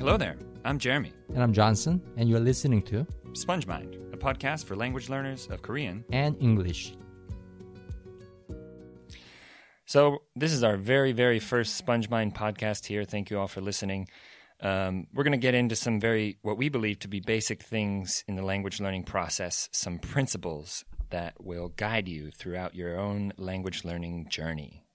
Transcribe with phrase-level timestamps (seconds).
[0.00, 0.38] Hello there.
[0.64, 1.12] I'm Jeremy.
[1.34, 5.60] And I'm Jonson, and you're listening to Sponge Mind, a podcast for language learners of
[5.60, 6.06] Korean.
[6.10, 6.94] and English.
[9.84, 13.04] So, this is our very, very first Sponge Mind podcast here.
[13.04, 14.08] Thank you all for listening.
[14.62, 18.24] Um, we're going to get into some very, what we believe to be basic things
[18.26, 23.84] in the language learning process, some principles that will guide you throughout your own language
[23.84, 24.86] learning journey.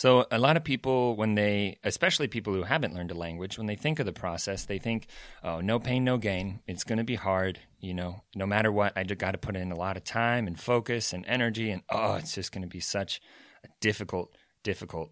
[0.00, 3.66] So, a lot of people, when they, especially people who haven't learned a language, when
[3.66, 5.08] they think of the process, they think,
[5.44, 6.60] oh, no pain, no gain.
[6.66, 7.58] It's going to be hard.
[7.80, 10.46] You know, no matter what, I just got to put in a lot of time
[10.46, 11.70] and focus and energy.
[11.70, 13.20] And oh, it's just going to be such
[13.62, 15.10] a difficult, difficult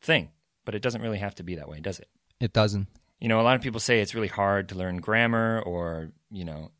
[0.00, 0.30] thing.
[0.64, 2.08] But it doesn't really have to be that way, does it?
[2.38, 2.86] It doesn't.
[3.18, 6.44] You know, a lot of people say it's really hard to learn grammar or, you
[6.44, 6.70] know,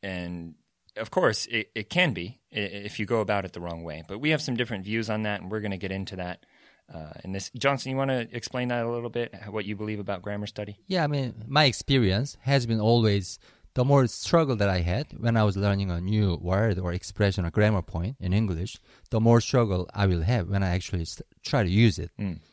[0.00, 0.54] and
[0.96, 4.04] of course it, it can be if you go about it the wrong way.
[4.06, 6.46] But we have some different views on that, and we're going to get into that.
[6.92, 9.34] Uh, in this, Jonson, you want to explain that a little bit?
[9.48, 10.76] What you believe about grammar study?
[10.86, 13.38] Yeah, I mean, my experience has been always
[13.74, 17.46] the more struggle that I had when I was learning a new word or expression
[17.46, 18.76] or grammar point in English,
[19.10, 22.10] the more struggle I will have when I actually st- try to use it.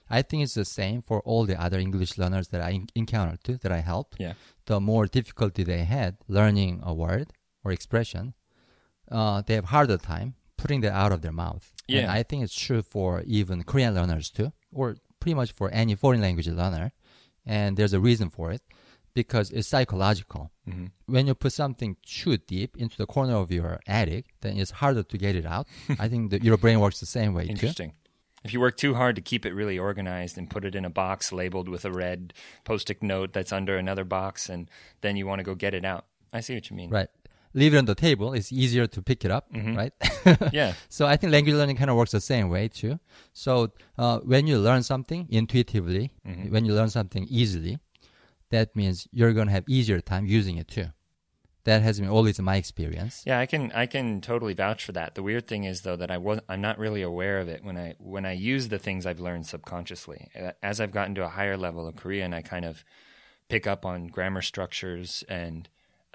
[0.10, 3.44] I think it's the same for all the other English learners that I en- encountered
[3.44, 4.18] too, that I helped.
[4.20, 4.34] Yeah.
[4.68, 8.36] The more difficulty they had learning a word or expression,
[9.12, 11.72] uh, they have harder time putting that out of their mouth.
[11.88, 12.12] And Yeah.
[12.12, 16.22] I think it's true for even Korean learners too, or pretty much for any foreign
[16.22, 16.92] language learner.
[17.46, 18.62] And there's a reason for it
[19.14, 20.52] because it's psychological.
[20.70, 20.88] Mm-hmm.
[21.06, 25.04] When you put something too deep into the corner of your attic, then it's harder
[25.04, 25.68] to get it out.
[26.00, 27.52] I think that your brain works the same way too.
[27.52, 27.94] Interesting.
[28.44, 30.90] If you work too hard to keep it really organized and put it in a
[30.90, 34.70] box labeled with a red post-it note that's under another box, and
[35.02, 36.90] then you want to go get it out, I see what you mean.
[36.90, 37.10] Right.
[37.53, 38.34] Leave it on the table.
[38.34, 39.94] It's easier to pick it up, right?
[40.52, 40.73] Yeah.
[40.90, 43.00] So I think language learning kind of works the same way too.
[43.34, 46.12] So uh, when you learn something intuitively,
[46.50, 47.80] when you learn something easily,
[48.50, 50.88] that means you're going to have easier time using it too.
[51.64, 53.23] That has been always my experience.
[53.26, 55.16] Yeah, I can I can totally vouch for that.
[55.16, 57.77] The weird thing is though that I was I'm not really aware of it when
[57.77, 60.30] I when I use the things I've learned subconsciously.
[60.64, 62.86] As I've gotten to a higher level of Korean, I kind of
[63.49, 65.67] pick up on grammar structures and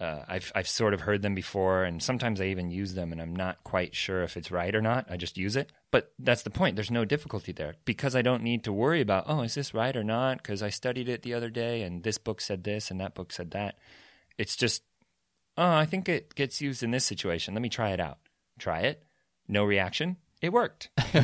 [0.02, 3.22] uh, I've I've sort of heard them before, and sometimes I even use them, and
[3.22, 5.06] I'm not quite sure if it's right or not.
[5.08, 6.74] I just use it, but that's the point.
[6.74, 9.96] There's no difficulty there because I don't need to worry about oh, is this right
[9.96, 10.38] or not?
[10.38, 13.32] Because I studied it the other day, and this book said this, and that book
[13.32, 13.78] said that.
[14.38, 14.82] It's just
[15.56, 17.54] oh, I think it gets used in this situation.
[17.54, 18.18] Let me try it out.
[18.58, 19.04] Try it.
[19.46, 20.16] No reaction.
[20.42, 20.90] It worked.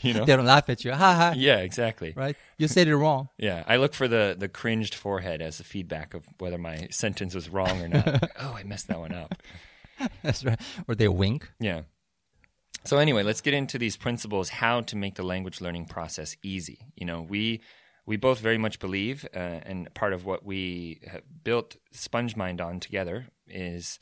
[0.00, 0.24] you know?
[0.24, 0.92] They don't laugh at you.
[0.92, 1.34] Ha ha.
[1.36, 2.14] Yeah, exactly.
[2.16, 2.36] Right?
[2.56, 3.28] You said it wrong.
[3.38, 7.34] Yeah, I look for the the cringed forehead as the feedback of whether my sentence
[7.34, 8.30] was wrong or not.
[8.40, 9.34] oh, I messed that one up.
[10.22, 10.60] That's right.
[10.88, 11.50] Or they wink.
[11.58, 11.82] Yeah.
[12.84, 16.86] So anyway, let's get into these principles how to make the language learning process easy.
[16.96, 17.60] You know, we
[18.06, 22.60] we both very much believe, uh, and part of what we have built Sponge Mind
[22.60, 23.98] on together is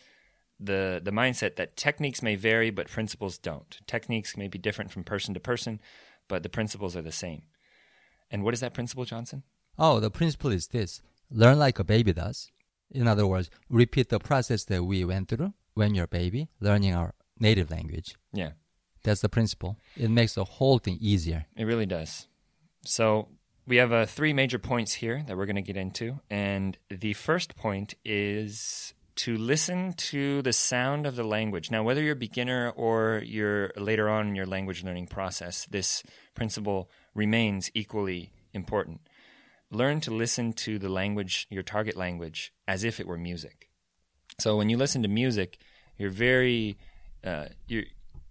[0.61, 3.81] the the mindset that techniques may vary, but principles don't.
[3.87, 5.81] Techniques may be different from person to person,
[6.29, 7.43] but the principles are the same.
[8.31, 9.43] And what is that principle, Jonson?
[9.79, 12.51] Oh, the principle is this learn like a baby does.
[12.91, 16.95] In other words, repeat the process that we went through when you're a baby, learning
[16.95, 18.17] our native language.
[18.33, 18.53] Yeah,
[19.05, 19.77] That's the principle.
[19.97, 21.47] It makes the whole thing easier.
[21.55, 22.27] It really does.
[22.85, 23.29] So
[23.67, 27.13] we have uh, three major points here that we're going to get into, and the
[27.13, 31.73] first point is to listen to the sound of the language.
[31.73, 36.05] Now, whether you're a beginner or you're later on in your language learning process, this
[36.37, 39.01] principle remains equally important.
[39.73, 43.69] Learn to listen to the language, your target language, as if it were music.
[44.39, 45.59] So when you listen to music,
[45.97, 46.79] you're very
[47.25, 47.85] uh, you're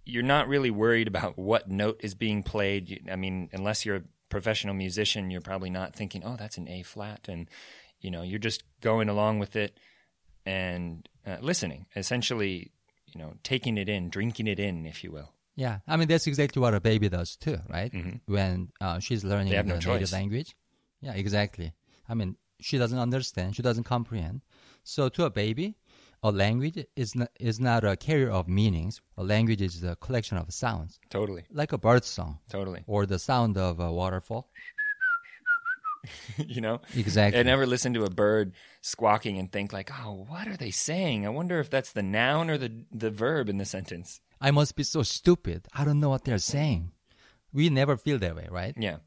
[0.06, 3.06] you're not really worried about what note is being played.
[3.12, 6.82] I mean, unless you're a professional musician, you're probably not thinking, "Oh, that's an A
[6.82, 7.46] flat," and
[8.00, 9.78] you know, you're just going along with it
[10.48, 11.80] and uh, listening.
[12.02, 12.52] Essentially,
[13.12, 15.30] you know, taking it in, drinking it in, if you will.
[15.64, 17.92] Yeah, I mean that's exactly what a baby does too, right?
[17.92, 18.20] Mhm.
[18.36, 20.12] When uh, she's learning the no native choice.
[20.12, 20.50] language.
[21.06, 21.68] Yeah, exactly.
[22.08, 22.30] I mean,
[22.66, 24.38] she doesn't understand, she doesn't comprehend.
[24.94, 25.68] So to a baby,
[26.22, 28.94] a language is not, is not a carrier of meanings.
[29.16, 32.82] A language is a collection of sounds, Totally, like a bird song totally.
[32.86, 34.44] or the sound of a waterfall.
[36.38, 37.38] you know, Exactly.
[37.40, 41.26] I never listen to a bird squawking and think like, "Oh, what are they saying?"
[41.26, 44.20] I wonder if that's the noun or the the verb in the sentence.
[44.40, 45.66] I must be so stupid.
[45.74, 46.92] I don't know what they're saying.
[47.52, 48.74] We never feel that way, right?
[48.78, 48.98] Yeah,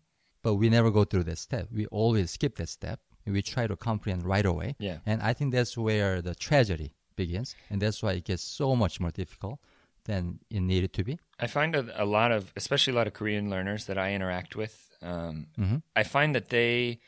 [0.43, 1.67] But we never go through that step.
[1.71, 2.99] We always skip that step.
[3.25, 4.75] We try to comprehend right away.
[4.79, 4.97] Yeah.
[5.05, 7.55] And I think that's where the tragedy begins.
[7.69, 9.59] And that's why it gets so much more difficult
[10.05, 11.19] than it needed to be.
[11.39, 14.55] I find a, a lot of, especially a lot of Korean learners that I interact
[14.55, 14.89] with.
[15.01, 15.47] Um,
[15.95, 16.99] I find that they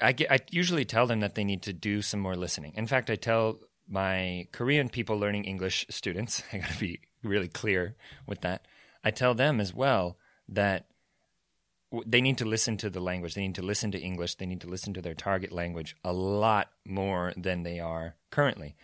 [0.00, 2.72] I, get, I usually tell them that they need to do some more listening.
[2.76, 7.48] In fact, I tell my Korean people learning English students, I got to be really
[7.48, 7.96] clear
[8.26, 8.66] with that.
[9.04, 10.86] I tell them as well that
[12.04, 13.34] they need to listen to the language.
[13.34, 14.34] They need to listen to English.
[14.34, 18.74] They need to listen to their target language a lot more than they are currently.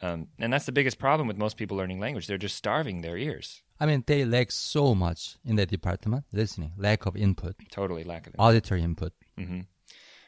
[0.00, 2.28] Um, and that's the biggest problem with most people learning language.
[2.28, 3.62] They're just starving their ears.
[3.80, 8.26] I mean, they lack so much in that department, listening, lack of input, Totally lack
[8.26, 9.12] of auditory input.
[9.36, 9.60] hmm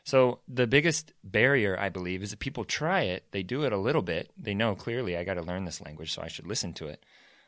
[0.05, 3.27] So the biggest barrier, I believe, is that people try it.
[3.33, 4.31] They do it a little bit.
[4.37, 7.05] They know clearly I got to learn this language, so I should listen to it.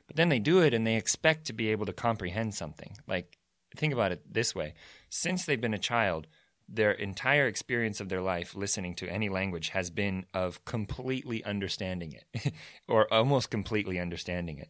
[0.06, 2.96] But then they do it and they expect to be able to comprehend something.
[3.06, 3.38] Like
[3.76, 4.75] think about it this way:
[5.08, 6.26] since they've been a child,
[6.69, 12.12] their entire experience of their life listening to any language has been of completely understanding
[12.12, 12.52] it,
[12.88, 14.69] or almost completely understanding it.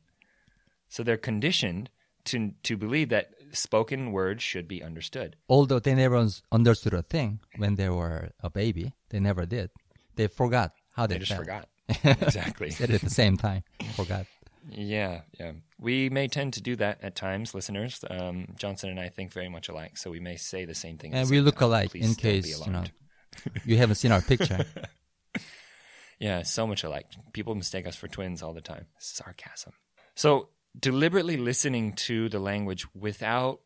[0.92, 1.88] So they're conditioned
[2.26, 5.36] to to believe that spoken words should be understood.
[5.48, 9.70] Although they never understood a thing when they were a baby, they never did.
[10.16, 11.40] They forgot how they, They just felt.
[11.40, 11.68] forgot.
[12.04, 12.70] exactly.
[12.70, 13.64] Said at the same time.
[13.96, 14.26] Forgot.
[14.70, 15.52] Yeah, yeah.
[15.78, 18.04] We may tend to do that at times, listeners.
[18.10, 21.14] Um, Jonson and I think very much alike, so we may say the same thing.
[21.14, 21.68] And we look time.
[21.68, 22.84] alike Please in case, you know,
[23.64, 24.66] you haven't seen our picture.
[26.18, 27.06] Yeah, so much alike.
[27.32, 28.86] People mistake us for twins all the time.
[29.00, 29.72] Sarcasm.
[30.14, 33.60] So deliberately listening to the language without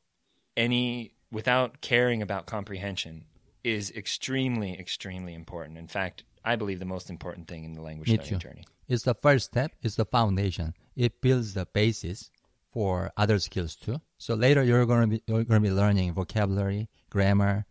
[0.56, 3.24] any without caring about comprehension
[3.64, 5.76] is extremely, extremely important.
[5.76, 8.38] In fact, I believe the most important thing in the language Me learning too.
[8.38, 8.64] journey.
[8.88, 9.72] It's the first step.
[9.82, 10.74] It's the foundation.
[10.94, 12.30] It builds the basis
[12.72, 14.00] for other skills too.
[14.18, 17.66] So later you're going to be you're going to be learning vocabulary, grammar,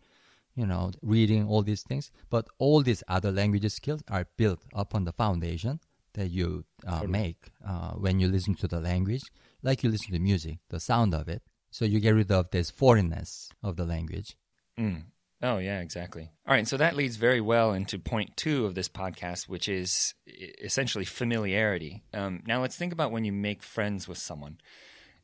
[0.54, 2.10] you know, reading all these things.
[2.28, 5.80] But all these other language skills are built upon the foundation
[6.16, 9.22] that you uh, make uh, when you listen to the language,
[9.62, 11.42] like you listen to music, the sound of it.
[11.70, 14.36] So you get rid of this foreignness of the language.
[14.78, 15.04] Mm.
[15.42, 16.30] Oh, yeah, exactly.
[16.46, 20.14] All right, so that leads very well into point two of this podcast, which is
[20.62, 22.02] essentially familiarity.
[22.14, 24.58] Um, now, let's think about when you make friends with someone.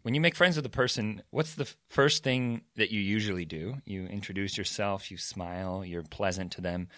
[0.02, 3.76] When you make friends with a person, what's the first thing that you usually do?
[3.86, 6.88] You introduce yourself, you smile, you're pleasant to them.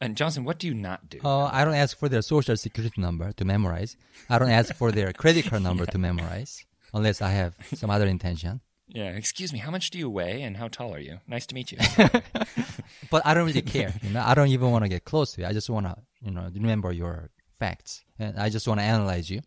[0.00, 1.18] And Jonson, what do you not do?
[1.24, 3.96] Uh, I don't ask for their social security number to memorize.
[4.28, 8.06] I don't ask for their credit card number to memorize, unless I have some other
[8.06, 8.60] intention.
[8.88, 11.18] yeah, excuse me, how much do you weigh and how tall are you?
[11.26, 11.78] Nice to meet you.
[13.10, 13.92] But I don't really care.
[14.02, 15.46] You know, I don't even want to get close to you.
[15.46, 19.30] I just want to, you know, remember your facts, and I just want to analyze
[19.30, 19.40] you.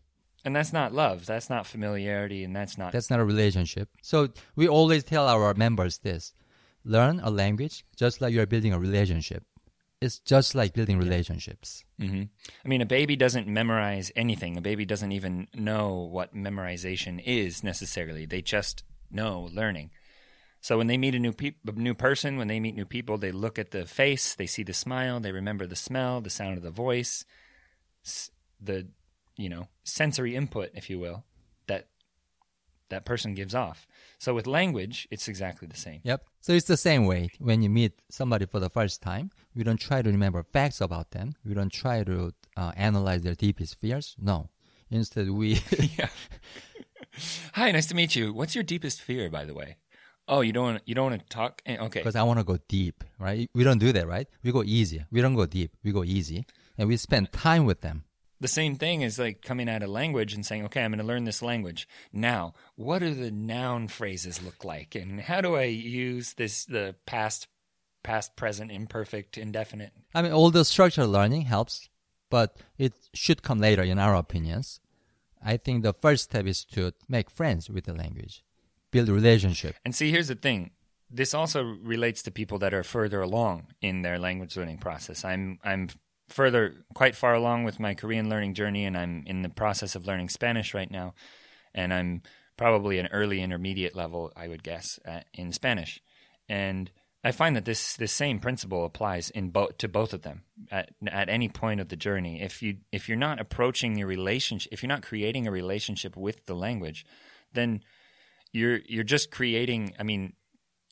[0.44, 2.92] and that's not love, that's not familiarity, and that's not.
[2.92, 3.88] That's not a relationship.
[4.02, 6.32] So we always tell our members this:
[6.84, 9.42] learn a language just like you're building a relationship.
[10.00, 11.84] It's just like building relationships.
[11.98, 12.24] hmm
[12.64, 14.56] I mean, a baby doesn't memorize anything.
[14.56, 18.24] A baby doesn't even know what memorization is necessarily.
[18.24, 19.90] They just know learning.
[20.60, 23.18] So when they meet a new peop a new person, when they meet new people,
[23.18, 26.56] they look at the face, they see the smile, they remember the smell, the sound
[26.56, 27.24] of the voice,
[28.04, 28.30] s-
[28.60, 28.88] the
[29.36, 31.24] you know sensory input, if you will,
[32.90, 33.86] that person gives off.
[34.18, 36.00] So with language, it's exactly the same.
[36.04, 36.24] Yep.
[36.40, 39.30] So it's the same way when you meet somebody for the first time.
[39.54, 41.34] We don't try to remember facts about them.
[41.44, 44.16] We don't try to uh, analyze their deepest fears.
[44.18, 44.48] No.
[44.90, 45.60] Instead, we
[45.98, 46.08] yeah.
[47.54, 48.32] Hi, nice to meet you.
[48.32, 49.76] What's your deepest fear, by the way?
[50.28, 51.62] Oh, you don't want you don't want to talk.
[51.64, 53.48] Eh, Okay, because I want to go deep, right?
[53.54, 54.28] We don't do that, right?
[54.42, 55.04] We go easy.
[55.10, 55.72] We don't go deep.
[55.82, 56.44] We go easy,
[56.76, 58.04] and we spend time with them.
[58.40, 61.04] The same thing is like coming at a language and saying, "Okay, I'm going to
[61.04, 62.54] learn this language now.
[62.76, 67.48] What do the noun phrases look like, and how do I use this the past,
[68.02, 71.88] past, present, imperfect, indefinite?" I mean, all the structured learning helps,
[72.30, 74.80] but it should come later, in our opinions.
[75.42, 78.44] I think the first step is to make friends with the language,
[78.90, 79.76] build relationship.
[79.84, 80.72] And see, here's the thing.
[81.10, 85.24] This also relates to people that are further along in their language learning process.
[85.24, 85.88] I'm I'm
[86.28, 90.06] further quite far along with my Korean learning journey and I'm in the process of
[90.06, 91.14] learning Spanish right now
[91.74, 92.22] and I'm
[92.56, 96.00] probably an early intermediate level, I would guess, uh, in Spanish.
[96.48, 96.90] And
[97.24, 100.90] I find that this this same principle applies in both to both of them at
[101.06, 102.40] at any point of the journey.
[102.42, 106.46] If you if you're not approaching your relationship, if you're not creating a relationship with
[106.46, 107.04] the language,
[107.52, 107.82] then
[108.52, 110.32] you're you're just creating i mean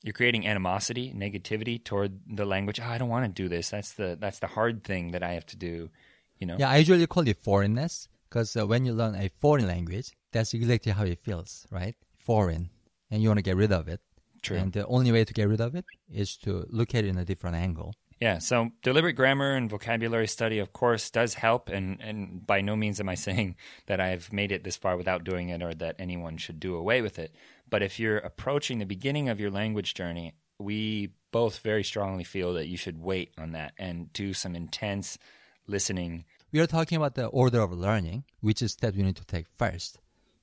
[0.07, 3.93] you're creating animosity negativity toward the language oh, i don't want to do this that's
[3.95, 5.91] the that's the hard thing that i have to do
[6.39, 9.67] you know Yeah, I usually call it foreignness because uh, when you learn a foreign
[9.67, 11.95] language, that's exactly how it feels, right?
[12.15, 12.69] Foreign,
[13.11, 14.01] and you want to get rid of it.
[14.43, 14.59] True.
[14.59, 17.19] And the only way to get rid of it is to look at it in
[17.19, 17.95] a different angle.
[18.21, 22.19] yeah so deliberate grammar and vocabulary study of course does help and and
[22.53, 23.49] by no means am i saying
[23.89, 26.99] that i've made it this far without doing it or that anyone should do away
[27.07, 27.31] with it
[27.69, 32.55] but if you're approaching the beginning of your language journey we both very strongly feel
[32.55, 35.19] that you should wait on that and do some intense
[35.67, 36.25] listening.
[36.53, 39.49] We are talking about the order of learning, which is step you need to take
[39.49, 39.99] first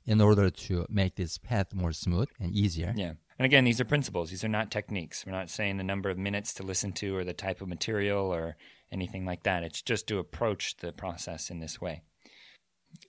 [0.06, 2.94] in order to make this path more smooth and easier.
[2.96, 3.14] Yeah.
[3.40, 4.30] And again, these are principles.
[4.30, 5.26] These are not techniques.
[5.26, 8.32] We're not saying the number of minutes to listen to or the type of material
[8.32, 8.58] or
[8.92, 9.64] anything like that.
[9.64, 12.04] It's just to approach the process in this way.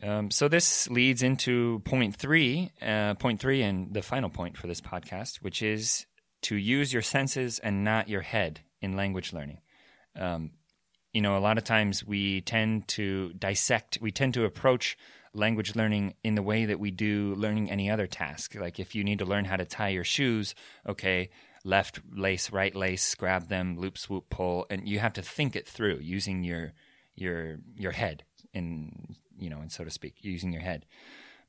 [0.02, 4.66] Um, so this leads into point three, uh, point three, and the final point for
[4.66, 6.06] this podcast, which is
[6.42, 9.60] to use your senses and not your head in language learning.
[10.16, 10.50] Um,
[11.12, 14.98] you know, a lot of times we tend to dissect, we tend to approach
[15.32, 18.54] language learning in the way that we do learning any other task.
[18.54, 20.54] Like if you need to learn how to tie your shoes,
[20.86, 21.30] okay,
[21.64, 25.68] left lace, right lace, grab them, loop, swoop, pull, and you have to think it
[25.68, 26.72] through using your
[27.16, 30.86] your your head in you know, and so to speak, using your head.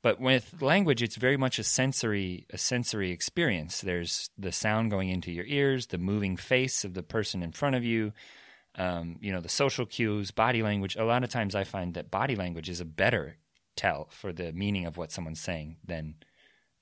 [0.02, 3.80] But with language, it's very much a sensory a sensory experience.
[3.80, 7.76] There's the sound going into your ears, the moving face of the person in front
[7.76, 8.12] of you,
[8.76, 10.96] um, you know, the social cues, body language.
[10.96, 13.36] A lot of times, I find that body language is a better
[13.74, 16.14] tell for the meaning of what someone's saying than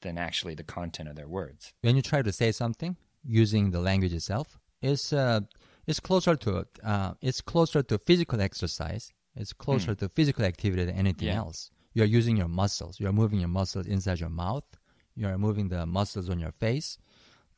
[0.02, 1.72] than actually the content of their words.
[1.80, 5.40] When you try to say something using the language itself, it's uh,
[5.86, 9.12] it's closer to uh, it's closer to physical exercise.
[9.36, 11.38] It's closer to physical activity than anything Yeah.
[11.38, 11.70] else.
[11.94, 12.98] You are using your muscles.
[13.00, 14.64] You are moving your muscles inside your mouth.
[15.14, 16.98] You are moving the muscles on your face.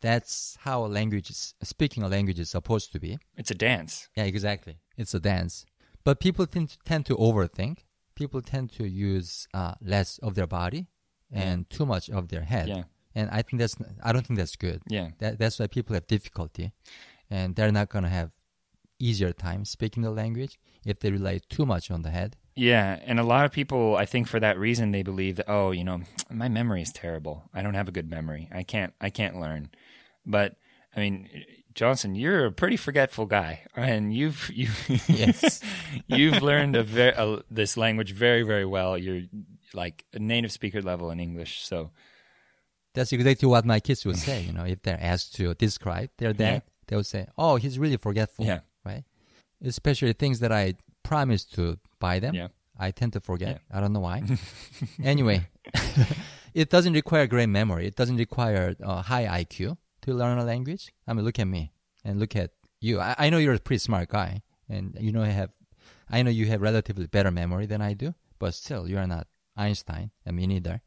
[0.01, 3.19] That's how a language is, speaking a language is supposed to be.
[3.37, 4.09] It's a dance.
[4.17, 4.79] Yeah, exactly.
[4.97, 5.65] It's a dance.
[6.05, 7.79] But people tend to, tend to overthink.
[8.15, 10.87] People tend to use uh, less of their body
[11.33, 12.69] and too much of their head.
[12.69, 12.85] Yeah.
[13.15, 14.83] And I think that's I don't think that's good.
[14.89, 15.11] Yeah.
[15.19, 16.73] That, that's why people have difficulty,
[17.31, 18.33] and they're not gonna have
[18.99, 22.37] easier time speaking the language if they rely too much on the head.
[22.55, 25.73] Yeah, and a lot of people, I think, for that reason, they believe that oh,
[25.73, 26.01] you know,
[26.31, 27.45] my memory is terrible.
[27.53, 28.49] I don't have a good memory.
[28.53, 29.71] I can't, I can't learn.
[30.25, 30.57] But
[30.97, 31.29] I mean,
[31.75, 34.69] Jonson, you're a pretty forgetful guy, and you've you
[35.07, 35.61] Yes.
[36.07, 38.97] you've learned a very a, this language very very well.
[38.97, 39.23] You're
[39.75, 41.91] like a native speaker level in English, so
[42.95, 44.41] That's exactly what my kids would say.
[44.41, 47.99] You know, if they're asked to describe their dad, they would say, "Oh, he's really
[47.99, 48.61] forgetful." Yeah.
[49.65, 52.35] Especially things that I promised to buy them.
[52.35, 52.49] Yeah.
[52.79, 53.61] I tend to forget.
[53.73, 54.23] I don't know why.
[55.03, 55.49] anyway,
[56.55, 57.87] it doesn't require great memory.
[57.87, 60.93] It doesn't require uh, high IQ to learn a language.
[61.07, 61.73] I mean, look at me
[62.05, 63.01] and look at you.
[63.01, 65.51] I, I know you're a pretty smart guy, and you know I have.
[66.11, 69.27] I know you have relatively better memory than I do, but still, you are not
[69.57, 70.83] Einstein, and me neither.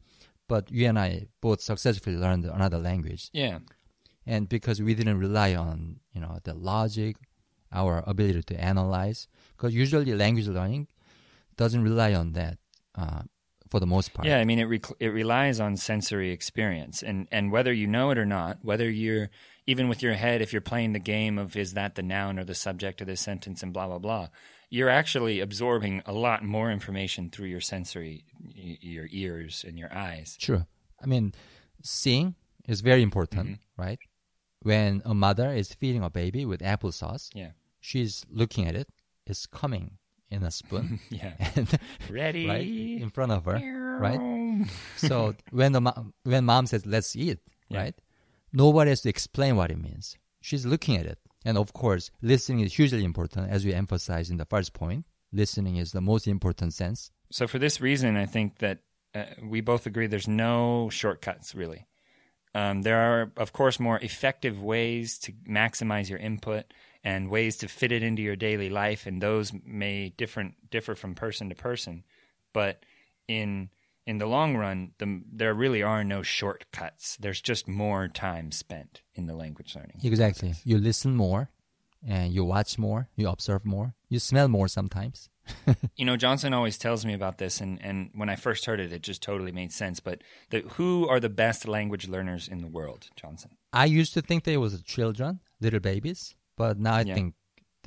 [0.48, 3.60] But you and I both successfully learned another language, yeah,
[4.26, 7.18] and because we didn't rely on you know the logic,
[7.72, 10.88] our ability to analyze, because usually language learning
[11.58, 12.58] doesn't rely on that
[12.96, 13.22] uh,
[13.68, 14.28] for the most part.
[14.28, 18.10] Yeah, I mean it rec- it relies on sensory experience, and and whether you know
[18.12, 19.30] it or not, whether you're
[19.68, 22.44] even with your head, if you're playing the game of is that the noun or
[22.44, 24.28] the subject of this sentence and blah blah blah,
[24.72, 29.94] you're actually absorbing a lot more information through your sensory, y- your ears and your
[29.94, 30.38] eyes.
[30.40, 30.66] True.
[31.04, 31.34] I mean,
[31.84, 32.34] seeing
[32.68, 33.82] is very important, Mm-hmm.
[33.82, 34.00] right?
[34.64, 38.88] When a mother is feeding a baby with applesauce, Yeah, she's looking at it.
[39.25, 39.98] It's coming
[40.31, 41.33] in a spoon, yeah.
[41.55, 42.48] and Ready?
[42.48, 42.67] right
[43.01, 43.59] in front of her,
[44.00, 44.67] right?
[44.98, 47.79] So when the mom, when mom says let's eat, Yeah.
[47.79, 47.95] right?
[48.51, 50.17] Nobody has to explain what it means.
[50.41, 54.38] She's looking at it, and of course, listening is hugely important, as we emphasized in
[54.38, 55.05] the first point.
[55.31, 57.12] Listening is the most important sense.
[57.31, 58.79] So for this reason, I think that
[59.13, 61.86] uh, we both agree there's no shortcuts really.
[62.55, 66.65] Um, there are, of course, more effective ways to maximize your input
[67.03, 71.15] and ways to fit it into your daily life, and those may different differ from
[71.15, 72.03] person to person.
[72.53, 72.84] But
[73.27, 73.70] in
[74.06, 77.15] in the long run, the, there really are no shortcuts.
[77.18, 80.00] There's just more time spent in the language learning.
[80.03, 80.56] Exactly.
[80.63, 81.51] You listen more,
[82.08, 83.08] and you watch more.
[83.15, 83.94] You observe more.
[84.08, 85.29] You smell more sometimes.
[85.96, 88.94] You know, Jonson always tells me about this, and, and when I first heard it,
[88.94, 90.00] it just totally made sense.
[90.00, 93.50] But the, who are the best language learners in the world, Jonson?
[93.74, 97.16] I used to think they was children, little babies, but now I Yeah.
[97.18, 97.30] think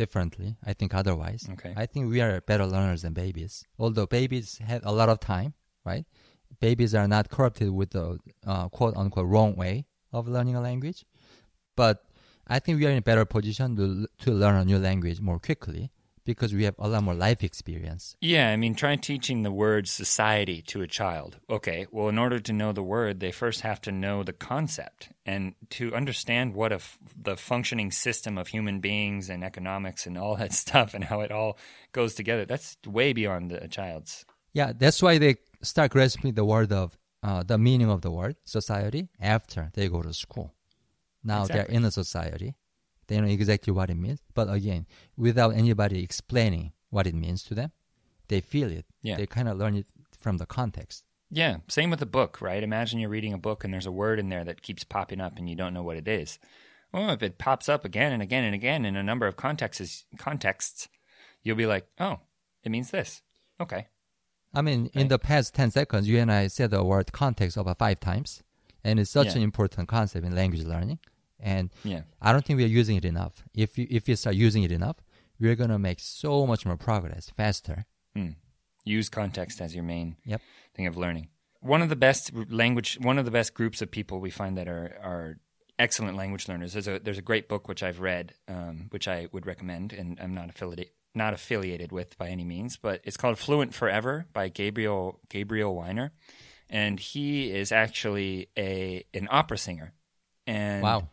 [0.03, 0.49] differently.
[0.71, 1.43] I think otherwise.
[1.55, 1.73] Okay.
[1.77, 3.53] I think we are better learners than babies.
[3.83, 5.51] Although babies had a lot of time,
[5.91, 6.05] right?
[6.67, 8.07] Babies are not corrupted with the
[8.53, 9.75] uh, quote unquote wrong way
[10.17, 11.01] of learning a language,
[11.77, 11.97] but
[12.47, 13.87] I think we are in a better position to
[14.25, 15.83] to learn a new language more quickly
[16.25, 18.17] because we have a lot more life experience.
[18.21, 21.39] Yeah, I mean, try teaching the word society to a child.
[21.51, 25.11] Okay, well, in order to know the word, they first have to know the concept
[25.27, 30.17] and to understand what a f- the functioning system of human beings and economics and
[30.17, 31.59] all that stuff and how it all
[31.93, 32.45] goes together.
[32.45, 34.25] That's way beyond a child's.
[34.53, 38.37] Yeah, that's why they start grasping the word of uh, the meaning of the word
[38.45, 40.53] society after they go to school.
[41.25, 41.57] Now Exactly.
[41.73, 42.55] they're in a society.
[43.13, 44.21] They know exactly what it means.
[44.33, 44.87] But again,
[45.19, 47.73] without anybody explaining what it means to them,
[48.29, 48.87] they feel it.
[49.03, 49.17] Yeah.
[49.19, 49.87] They kind of learn it
[50.19, 51.05] from the context.
[51.31, 52.63] Yeah, same with a book, right?
[52.63, 55.37] Imagine you're reading a book and there's a word in there that keeps popping up
[55.39, 56.39] and you don't know what it is.
[56.93, 60.05] Well, if it pops up again and again and again in a number of contexts,
[60.19, 60.89] contexts,
[61.43, 62.21] you'll be like, "Oh,
[62.65, 63.23] it means this."
[63.61, 63.89] Okay.
[64.55, 67.79] I mean, in the past 10 seconds, you and I said the word context about
[67.79, 68.43] five times.
[68.85, 69.37] And it's such Yeah.
[69.37, 70.99] an important concept in language learning.
[71.43, 72.03] And Yeah.
[72.21, 73.43] I don't think we're using it enough.
[73.53, 74.97] If you, if you start using it enough,
[75.41, 77.85] we're going to make so much more progress faster.
[78.15, 78.31] Hmm.
[78.85, 80.41] Use context as your main Yep.
[80.75, 81.29] thing of learning.
[81.61, 84.69] One of the best language, one of the best groups of people we find that
[84.69, 85.39] are are
[85.79, 86.73] excellent language learners.
[86.73, 90.19] There's a there's a great book which I've read, um, which I would recommend, and
[90.21, 94.49] I'm not affiliated not affiliated with by any means, but it's called Fluent Forever by
[94.49, 96.11] Gabriel Gabriel Wyner,
[96.69, 99.93] and he is actually a an opera singer.
[100.47, 101.09] And Wow.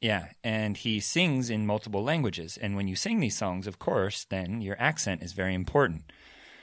[0.00, 2.58] Yeah, and he sings in multiple languages.
[2.60, 6.10] And when you sing these songs, of course, then your accent is very important.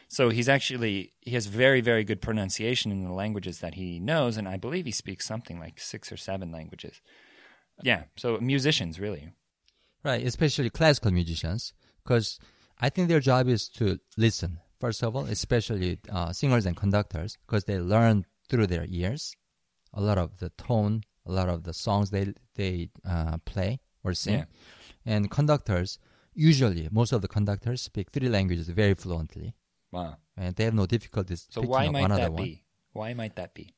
[0.07, 4.37] So he's actually he has very very good pronunciation in the languages that he knows,
[4.37, 7.01] and I believe he speaks something like six or seven languages.
[7.83, 9.29] Yeah, so musicians really.
[10.03, 12.39] Right, especially classical musicians, because
[12.79, 14.59] I think their job is to listen.
[14.79, 19.35] First of all, especially uh, singers and conductors, because they learn through their ears
[19.93, 24.13] a lot of the tone, a lot of the songs they they uh, play or
[24.13, 24.39] sing.
[24.39, 24.45] Yeah.
[25.13, 25.99] And conductors,
[26.33, 29.53] usually, most of the conductors speak three languages very fluently,
[29.91, 30.17] Wow.
[30.35, 32.63] and they have no difficulties So why might another that one be?
[32.93, 33.73] Why might that be?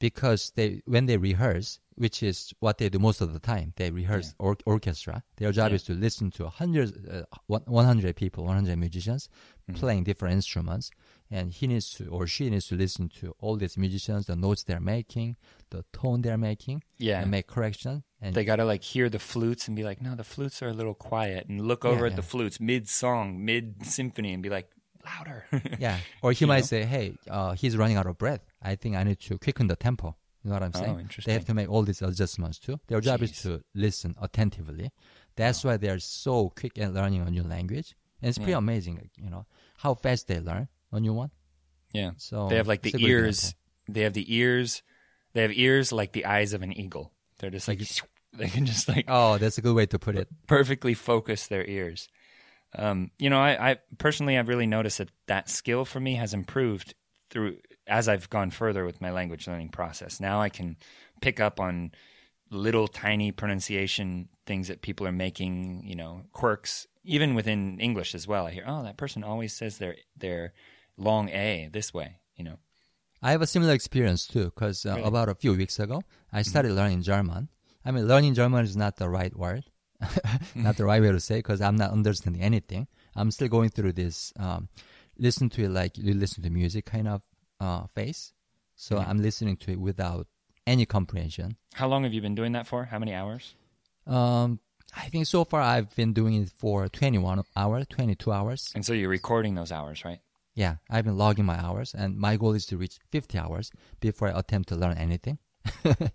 [0.00, 3.90] because they when they rehearse, which is what they do most of the time, they
[3.90, 5.22] rehearse or- orchestra.
[5.36, 5.76] Their job Yeah.
[5.76, 9.28] is to listen to hundreds, uh, 100 people, 100 musicians
[9.68, 9.80] Mm-hmm.
[9.80, 10.90] playing different instruments,
[11.30, 14.62] and he needs to or she needs to listen to all these musicians, the notes
[14.64, 15.36] they're making,
[15.70, 17.20] the tone they're making, Yeah.
[17.22, 18.04] and make correction.
[18.20, 20.68] And They got to like hear the flutes and be like, no, the flutes are
[20.68, 22.16] a little quiet, and look over Yeah, at yeah.
[22.16, 24.68] the flutes mid song, mid symphony, and be like,
[25.04, 25.44] louder.
[25.78, 26.66] yeah, or he You might know?
[26.66, 28.40] say, "Hey, uh, he's running out of breath.
[28.62, 30.90] I think I need to quicken the tempo." You know what I'm saying?
[30.90, 31.08] Oh, saying?
[31.26, 32.78] They have to make all these adjustments too.
[32.86, 34.92] Their job is to listen attentively.
[35.36, 39.10] That's why they're so quick at learning a new language, and it's pretty amazing.
[39.18, 39.44] You know
[39.78, 41.30] how fast they learn a new one.
[41.92, 42.12] yeah.
[42.16, 43.54] So they have like the it's a good ears.
[43.88, 44.82] They have the ears.
[45.32, 47.12] They have ears like the eyes of an eagle.
[47.38, 47.80] They're just like
[48.32, 50.28] they can just like Oh, that's a good way to put it.
[50.46, 52.08] perfectly focus their ears.
[52.76, 56.34] Um, you know, I, I personally I've really noticed that that skill for me has
[56.34, 56.94] improved
[57.30, 60.20] through as I've gone further with my language learning process.
[60.20, 60.76] Now I can
[61.20, 61.92] pick up on
[62.50, 68.26] little tiny pronunciation things that people are making, you know, quirks even within English as
[68.26, 68.46] well.
[68.46, 70.52] I hear, "Oh, that person always says their their
[70.96, 72.58] long a this way," you know.
[73.22, 75.02] I have a similar experience too, because uh, Really?
[75.08, 76.02] about a few weeks ago,
[76.32, 77.48] I started learning German.
[77.84, 79.64] I mean, learning German is not the right word,
[80.54, 82.86] not the right way to say, because I'm not understanding anything.
[83.16, 84.68] I'm still going through this um,
[85.18, 87.22] listen to it like you listen to music kind of
[87.60, 88.32] uh, phase.
[88.76, 90.26] So I'm listening to it without
[90.66, 91.56] any comprehension.
[91.74, 92.84] How long have you been doing that for?
[92.86, 93.54] How many hours?
[94.06, 94.60] Um,
[94.96, 98.72] I think so far I've been doing it for 21 hours, 22 hours.
[98.74, 100.20] And so you're recording those hours, right?
[100.54, 104.28] Yeah, I've been logging my hours, and my goal is to reach 50 hours before
[104.28, 105.38] I attempt to learn anything.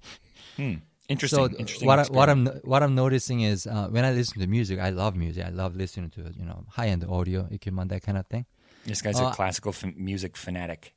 [0.58, 0.76] Hmm.
[1.08, 1.50] Interesting.
[1.50, 1.88] So interesting.
[1.88, 4.90] what I, what I'm what I'm noticing is uh, when I listen to music, I
[4.92, 5.44] love music.
[5.46, 8.46] I love listening to you know high end audio equipment, that kind of thing.
[8.86, 10.94] This guy's Uh, a classical f- music fanatic.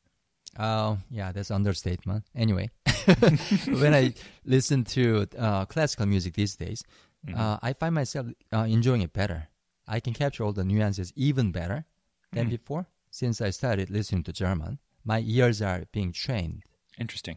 [0.59, 2.25] Oh, yeah, that's understatement.
[2.37, 2.71] Anyway,
[3.67, 4.13] when I
[4.45, 6.83] listen to uh, classical music these days,
[7.27, 7.41] Mm-hmm.
[7.41, 9.49] uh, I find myself uh, enjoying it better.
[9.87, 11.85] I can capture all the nuances even better
[12.33, 12.51] than Mm.
[12.51, 14.79] before since I started listening to German.
[15.05, 16.63] My ears are being trained.
[16.99, 17.37] Interesting.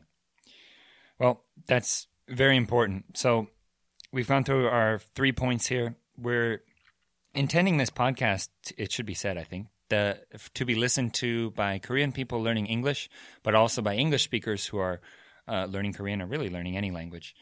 [1.19, 3.17] Well, that's very important.
[3.17, 3.47] So
[4.11, 5.95] we've gone through our three points here.
[6.17, 6.63] We're
[7.33, 10.19] intending this podcast, it should be said, I think, the,
[10.53, 13.09] to be listened to by Korean people learning English,
[13.43, 15.01] but also by English speakers who are
[15.47, 17.35] uh, learning Korean or really learning any language.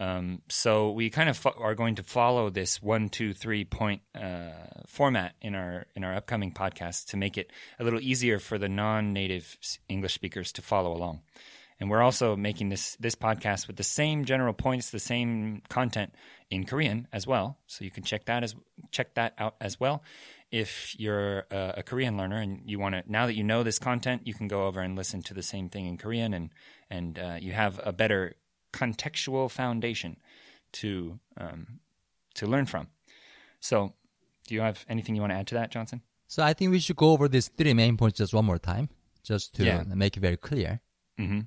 [0.00, 4.02] Um, so we kind of fo- are going to follow this one, two, three point
[4.14, 4.50] uh,
[4.86, 8.68] format in our in our upcoming podcast to make it a little easier for the
[8.68, 9.58] non-native
[9.88, 11.20] English speakers to follow along.
[11.80, 16.14] And we're also making this this podcast with the same general points, the same content
[16.50, 17.58] in Korean as well.
[17.66, 18.54] So you can check that as
[18.90, 20.02] check that out as well.
[20.50, 23.78] If you're a, a Korean learner and you want to, now that you know this
[23.78, 26.50] content, you can go over and listen to the same thing in Korean, and
[26.88, 28.34] and uh, you have a better
[28.72, 30.16] contextual foundation
[30.72, 31.80] to um,
[32.34, 32.88] to learn from.
[33.60, 33.94] So,
[34.46, 36.00] do you have anything you want to add to that, Jonson?
[36.26, 38.90] So I think we should go over these three main points just one more time,
[39.22, 39.82] just to Yeah.
[39.94, 40.80] make it very clear.
[41.18, 41.40] Mm-hmm.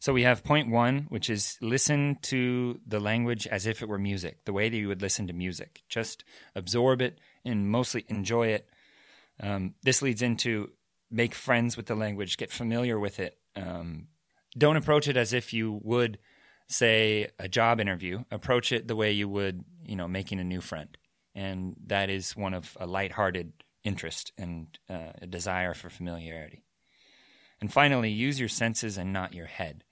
[0.00, 3.98] So we have point one, which is listen to the language as if it were
[4.00, 5.82] music, the way that you would listen to music.
[5.88, 6.24] Just
[6.56, 8.68] absorb it and mostly enjoy it.
[9.38, 10.72] Um, this leads into
[11.08, 13.38] make friends with the language, get familiar with it.
[13.54, 14.08] Um,
[14.56, 16.18] don't approach it as if you would,
[16.68, 18.24] say, a job interview.
[18.30, 20.96] Approach it the way you would, you know, making a new friend,
[21.34, 23.52] and that is one of a lighthearted
[23.84, 26.62] interest and uh, a desire for familiarity.
[27.60, 29.84] And finally, use your senses and not your head.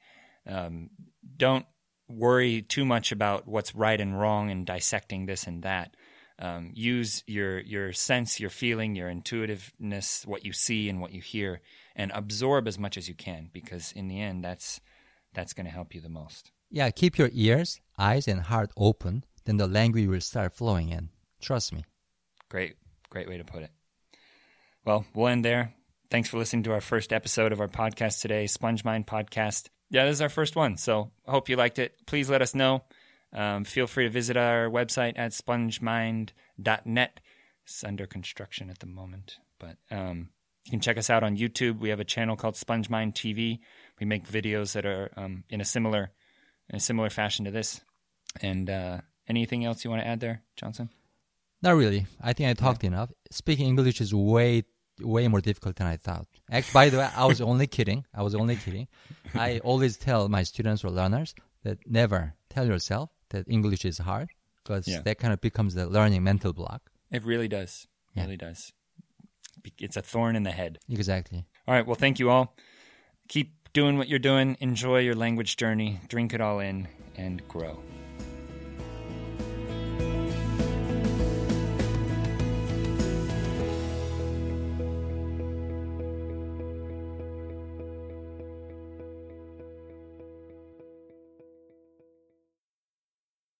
[0.46, 0.90] Um,
[1.36, 1.66] don't
[2.08, 5.94] worry too much about what's right and wrong and dissecting this and that.
[6.40, 11.20] Um, use your your sense, your feeling, your intuitiveness, what you see and what you
[11.20, 11.60] hear,
[11.94, 13.50] and absorb as much as you can.
[13.52, 14.80] Because in the end, that's
[15.34, 16.50] that's going to help you the most.
[16.70, 19.24] Yeah, keep your ears, eyes, and heart open.
[19.44, 21.10] Then the language will start flowing in.
[21.40, 21.84] Trust me.
[22.48, 22.76] Great,
[23.10, 23.70] great way to put it.
[24.84, 25.74] Well, we'll end there.
[26.10, 29.68] Thanks for listening to our first episode of our podcast today, Sponge Mind Podcast.
[29.90, 31.94] Yeah, this is our first one, so I hope you liked it.
[32.06, 32.84] Please let us know.
[33.32, 37.20] Um, feel free to visit our website at spongemind.net.
[37.64, 40.30] It's under construction at the moment, but um,
[40.64, 41.78] you can check us out on YouTube.
[41.78, 43.60] We have a channel called Sponge Mind TV.
[44.00, 46.10] We make videos that are um, in a similar
[46.68, 47.80] in a similar fashion to this.
[48.40, 50.88] And uh, anything else you want to add there, Jonson?
[51.62, 52.06] Not really.
[52.20, 53.10] I think I talked enough.
[53.30, 54.64] Speaking English is way
[55.00, 56.26] way more difficult than I thought.
[56.50, 58.04] Actually, by the way, I was only kidding.
[58.14, 58.88] I was only kidding.
[59.34, 64.28] I always tell my students or learners that never tell yourself that English is hard
[64.62, 65.02] because Yeah.
[65.02, 66.90] that kind of becomes the learning mental block.
[67.10, 67.86] It really does.
[68.14, 68.24] It Yeah.
[68.24, 68.72] really does.
[69.78, 70.78] It's a thorn in the head.
[70.88, 71.46] Exactly.
[71.66, 71.86] All right.
[71.86, 72.56] Well, thank you all.
[73.28, 74.56] Keep doing what you're doing.
[74.60, 76.00] Enjoy your language journey.
[76.08, 77.82] Drink it all in and grow.